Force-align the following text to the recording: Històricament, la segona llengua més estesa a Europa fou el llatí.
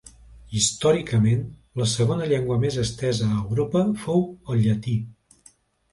Històricament, 0.59 1.43
la 1.83 1.87
segona 1.91 2.29
llengua 2.33 2.57
més 2.65 2.79
estesa 2.87 3.27
a 3.35 3.39
Europa 3.45 3.87
fou 4.07 4.25
el 4.55 4.65
llatí. 4.69 4.97